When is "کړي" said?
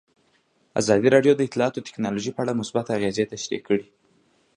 3.67-3.85